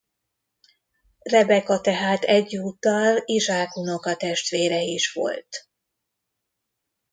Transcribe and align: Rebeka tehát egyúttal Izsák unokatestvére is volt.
Rebeka 1.19 1.81
tehát 1.81 2.23
egyúttal 2.23 3.21
Izsák 3.25 3.75
unokatestvére 3.75 4.81
is 4.81 5.13
volt. 5.13 5.67